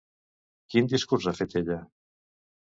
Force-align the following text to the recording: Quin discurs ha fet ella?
Quin 0.73 0.89
discurs 0.93 1.27
ha 1.27 1.35
fet 1.41 1.55
ella? 1.63 1.79